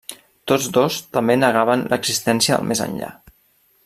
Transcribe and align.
Tots 0.51 0.69
dos 0.77 0.95
també 1.17 1.35
negaven 1.41 1.83
l'existència 1.91 2.57
del 2.57 2.69
més 2.73 2.83
enllà. 2.87 3.13